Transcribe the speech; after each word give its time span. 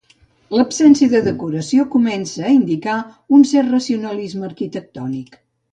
L'absència 0.59 1.09
de 1.11 1.21
decoració 1.27 1.85
comença 1.97 2.47
a 2.49 2.55
indicar 2.57 2.97
un 3.39 3.47
cert 3.53 3.73
racionalisme 3.77 4.53
arquitectònic. 4.53 5.41